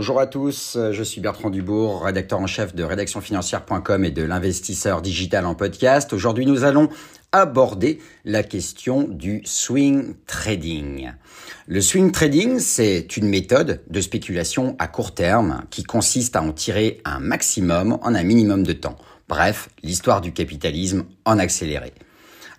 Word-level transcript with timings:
Bonjour 0.00 0.18
à 0.18 0.26
tous, 0.26 0.78
je 0.92 1.02
suis 1.02 1.20
Bertrand 1.20 1.50
Dubourg, 1.50 2.02
rédacteur 2.02 2.40
en 2.40 2.46
chef 2.46 2.74
de 2.74 2.82
rédactionfinancière.com 2.82 4.02
et 4.02 4.10
de 4.10 4.22
l'investisseur 4.22 5.02
digital 5.02 5.44
en 5.44 5.54
podcast. 5.54 6.14
Aujourd'hui, 6.14 6.46
nous 6.46 6.64
allons 6.64 6.88
aborder 7.32 7.98
la 8.24 8.42
question 8.42 9.02
du 9.02 9.42
swing 9.44 10.14
trading. 10.26 11.12
Le 11.66 11.82
swing 11.82 12.12
trading, 12.12 12.60
c'est 12.60 13.14
une 13.18 13.28
méthode 13.28 13.82
de 13.90 14.00
spéculation 14.00 14.74
à 14.78 14.88
court 14.88 15.14
terme 15.14 15.64
qui 15.68 15.82
consiste 15.82 16.34
à 16.34 16.40
en 16.40 16.52
tirer 16.52 17.02
un 17.04 17.20
maximum 17.20 17.98
en 18.00 18.14
un 18.14 18.22
minimum 18.22 18.62
de 18.62 18.72
temps. 18.72 18.96
Bref, 19.28 19.68
l'histoire 19.82 20.22
du 20.22 20.32
capitalisme 20.32 21.04
en 21.26 21.38
accéléré. 21.38 21.92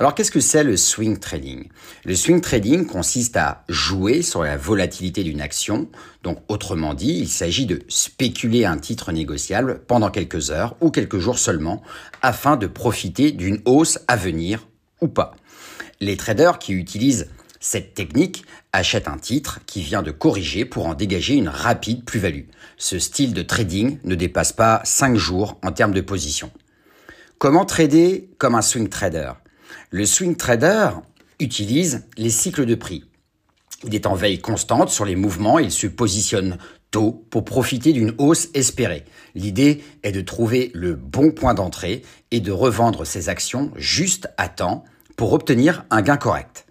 Alors 0.00 0.14
qu'est-ce 0.14 0.30
que 0.30 0.38
c'est 0.38 0.62
le 0.62 0.76
swing 0.76 1.18
trading? 1.18 1.70
Le 2.04 2.14
swing 2.14 2.40
trading 2.40 2.86
consiste 2.86 3.36
à 3.36 3.64
jouer 3.68 4.22
sur 4.22 4.44
la 4.44 4.56
volatilité 4.56 5.24
d'une 5.24 5.40
action. 5.40 5.88
Donc 6.22 6.38
autrement 6.46 6.94
dit, 6.94 7.18
il 7.18 7.28
s'agit 7.28 7.66
de 7.66 7.82
spéculer 7.88 8.64
un 8.64 8.78
titre 8.78 9.10
négociable 9.10 9.80
pendant 9.88 10.12
quelques 10.12 10.52
heures 10.52 10.76
ou 10.80 10.92
quelques 10.92 11.18
jours 11.18 11.40
seulement 11.40 11.82
afin 12.22 12.56
de 12.56 12.68
profiter 12.68 13.32
d'une 13.32 13.60
hausse 13.64 13.98
à 14.06 14.14
venir 14.14 14.68
ou 15.00 15.08
pas. 15.08 15.34
Les 15.98 16.16
traders 16.16 16.60
qui 16.60 16.74
utilisent 16.74 17.28
cette 17.58 17.94
technique 17.94 18.44
achètent 18.72 19.08
un 19.08 19.18
titre 19.18 19.58
qui 19.66 19.80
vient 19.80 20.02
de 20.02 20.12
corriger 20.12 20.64
pour 20.64 20.86
en 20.86 20.94
dégager 20.94 21.34
une 21.34 21.48
rapide 21.48 22.04
plus-value. 22.04 22.44
Ce 22.76 23.00
style 23.00 23.34
de 23.34 23.42
trading 23.42 23.98
ne 24.04 24.14
dépasse 24.14 24.52
pas 24.52 24.80
5 24.84 25.16
jours 25.16 25.58
en 25.64 25.72
termes 25.72 25.92
de 25.92 26.00
position. 26.00 26.52
Comment 27.38 27.64
trader 27.64 28.30
comme 28.38 28.54
un 28.54 28.62
swing 28.62 28.88
trader? 28.88 29.32
Le 29.90 30.06
swing 30.06 30.36
trader 30.36 30.90
utilise 31.40 32.06
les 32.16 32.30
cycles 32.30 32.66
de 32.66 32.74
prix. 32.74 33.04
Il 33.84 33.94
est 33.94 34.06
en 34.06 34.14
veille 34.14 34.40
constante 34.40 34.90
sur 34.90 35.04
les 35.04 35.16
mouvements 35.16 35.58
et 35.58 35.64
il 35.64 35.70
se 35.70 35.86
positionne 35.86 36.58
tôt 36.90 37.24
pour 37.30 37.44
profiter 37.44 37.92
d'une 37.92 38.14
hausse 38.18 38.48
espérée. 38.54 39.04
L'idée 39.34 39.84
est 40.02 40.12
de 40.12 40.20
trouver 40.20 40.70
le 40.74 40.94
bon 40.94 41.30
point 41.30 41.54
d'entrée 41.54 42.02
et 42.30 42.40
de 42.40 42.50
revendre 42.50 43.06
ses 43.06 43.28
actions 43.28 43.70
juste 43.76 44.28
à 44.36 44.48
temps 44.48 44.84
pour 45.16 45.32
obtenir 45.32 45.84
un 45.90 46.02
gain 46.02 46.16
correct. 46.16 46.66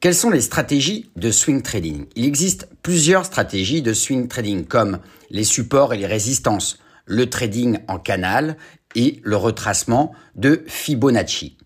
Quelles 0.00 0.14
sont 0.14 0.30
les 0.30 0.40
stratégies 0.40 1.10
de 1.16 1.30
swing 1.30 1.62
trading? 1.62 2.06
Il 2.16 2.24
existe 2.24 2.68
plusieurs 2.82 3.24
stratégies 3.24 3.80
de 3.80 3.92
swing 3.92 4.28
trading 4.28 4.64
comme 4.64 4.98
les 5.30 5.44
supports 5.44 5.94
et 5.94 5.98
les 5.98 6.06
résistances, 6.06 6.78
le 7.06 7.30
trading 7.30 7.78
en 7.88 7.98
canal 7.98 8.56
et 8.94 9.20
le 9.22 9.36
retracement 9.36 10.14
de 10.34 10.62
Fibonacci. 10.66 11.56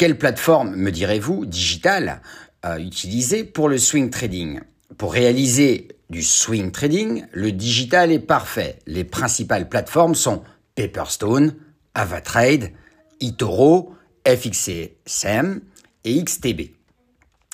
Quelle 0.00 0.16
plateforme, 0.16 0.76
me 0.76 0.90
direz-vous, 0.90 1.44
digitale, 1.44 2.22
euh, 2.64 2.78
utiliser 2.78 3.44
pour 3.44 3.68
le 3.68 3.76
swing 3.76 4.08
trading? 4.08 4.60
Pour 4.96 5.12
réaliser 5.12 5.88
du 6.08 6.22
swing 6.22 6.70
trading, 6.70 7.26
le 7.32 7.52
digital 7.52 8.10
est 8.10 8.18
parfait. 8.18 8.78
Les 8.86 9.04
principales 9.04 9.68
plateformes 9.68 10.14
sont 10.14 10.42
Paperstone, 10.74 11.54
Avatrade, 11.92 12.70
eToro, 13.20 13.94
FXCM 14.26 15.60
et 16.04 16.24
XTB. 16.24 16.70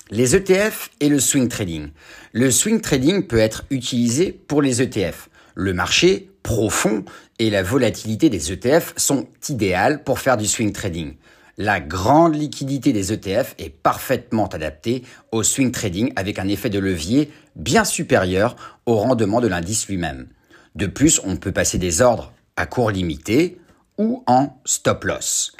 Les 0.09 0.33
ETF 0.33 0.89
et 1.01 1.09
le 1.09 1.19
swing 1.19 1.49
trading. 1.49 1.89
Le 2.31 2.49
swing 2.49 2.79
trading 2.79 3.27
peut 3.27 3.39
être 3.39 3.65
utilisé 3.71 4.31
pour 4.31 4.61
les 4.61 4.81
ETF. 4.81 5.27
Le 5.53 5.73
marché 5.73 6.31
profond 6.43 7.03
et 7.39 7.49
la 7.49 7.61
volatilité 7.61 8.29
des 8.29 8.53
ETF 8.53 8.93
sont 8.95 9.27
idéales 9.49 10.05
pour 10.05 10.19
faire 10.19 10.37
du 10.37 10.47
swing 10.47 10.71
trading. 10.71 11.15
La 11.59 11.79
grande 11.79 12.35
liquidité 12.35 12.93
des 12.93 13.11
ETF 13.11 13.55
est 13.57 13.71
parfaitement 13.71 14.45
adaptée 14.45 15.03
au 15.31 15.41
swing 15.41 15.71
trading 15.71 16.13
avec 16.15 16.37
un 16.37 16.47
effet 16.47 16.69
de 16.69 16.77
levier 16.77 17.31
bien 17.55 17.83
supérieur 17.83 18.55
au 18.85 18.95
rendement 18.95 19.41
de 19.41 19.47
l'indice 19.47 19.87
lui-même. 19.87 20.27
De 20.75 20.85
plus, 20.85 21.19
on 21.23 21.35
peut 21.35 21.51
passer 21.51 21.79
des 21.79 22.01
ordres 22.01 22.31
à 22.57 22.67
court 22.67 22.91
limité 22.91 23.59
ou 23.97 24.23
en 24.27 24.61
stop 24.65 25.03
loss. 25.05 25.53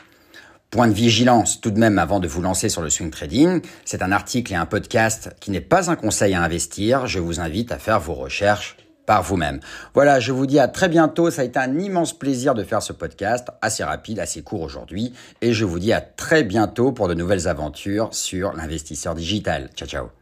Point 0.70 0.88
de 0.88 0.94
vigilance 0.94 1.62
tout 1.62 1.72
de 1.72 1.80
même 1.80 1.98
avant 1.98 2.20
de 2.20 2.28
vous 2.28 2.44
lancer 2.44 2.70
sur 2.70 2.84
le 2.84 2.92
swing 2.92 3.10
trading, 3.10 3.62
c'est 3.84 4.04
un 4.04 4.12
article 4.12 4.54
et 4.54 4.56
un 4.56 4.68
podcast 4.68 5.32
qui 5.40 5.50
n'est 5.50 5.62
pas 5.62 5.90
un 5.90 5.96
conseil 5.96 6.36
à 6.36 6.44
investir, 6.44 7.08
je 7.08 7.18
vous 7.18 7.40
invite 7.40 7.72
à 7.72 7.80
faire 7.80 8.00
vos 8.00 8.14
recherches 8.14 8.78
par 9.08 9.24
vous-même. 9.24 9.60
Voilà, 9.96 10.20
je 10.20 10.32
vous 10.32 10.46
dis 10.46 10.60
à 10.60 10.68
très 10.68 10.90
bientôt. 10.90 11.32
Ça 11.32 11.42
a 11.42 11.46
été 11.46 11.58
un 11.58 11.80
immense 11.80 12.14
plaisir 12.14 12.54
de 12.54 12.64
faire 12.64 12.84
ce 12.84 12.94
podcast, 12.94 13.48
assez 13.64 13.84
rapide, 13.84 14.20
assez 14.20 14.44
court 14.44 14.62
aujourd'hui. 14.62 15.14
Et 15.42 15.54
je 15.54 15.66
vous 15.66 15.80
dis 15.80 15.94
à 15.94 16.02
très 16.02 16.44
bientôt 16.44 16.92
pour 16.92 17.08
de 17.08 17.16
nouvelles 17.16 17.48
aventures 17.48 18.10
sur 18.12 18.54
l'investisseur 18.54 19.16
digital. 19.16 19.70
Ciao, 19.76 19.88
ciao. 19.88 20.17